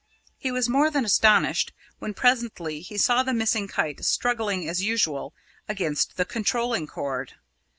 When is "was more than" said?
0.51-1.05